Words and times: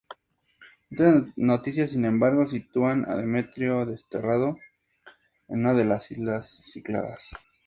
Otras 0.91 1.25
noticias, 1.35 1.91
sin 1.91 2.05
embargo, 2.05 2.47
sitúan 2.47 3.07
a 3.07 3.15
Demetrio 3.17 3.85
desterrado 3.85 4.57
en 5.47 5.59
una 5.59 5.75
de 5.75 5.85
las 5.85 6.09
islas 6.09 6.63
Cícladas. 6.65 7.29